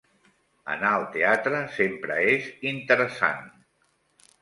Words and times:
Anar 0.75 0.93
al 0.99 1.05
teatre 1.17 1.61
sempre 1.77 2.19
és 2.33 2.51
interessant. 2.75 3.49